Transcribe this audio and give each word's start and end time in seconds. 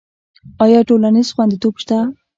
آیا 0.63 0.79
ټولنیز 0.87 1.27
خوندیتوب 1.35 1.75
شته؟ 1.81 1.97